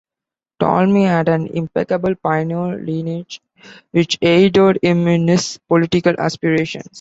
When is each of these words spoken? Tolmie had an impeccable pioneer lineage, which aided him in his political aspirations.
Tolmie 0.59 1.03
had 1.05 1.29
an 1.29 1.45
impeccable 1.45 2.15
pioneer 2.15 2.75
lineage, 2.75 3.39
which 3.91 4.17
aided 4.23 4.79
him 4.81 5.07
in 5.07 5.27
his 5.27 5.59
political 5.69 6.19
aspirations. 6.19 6.89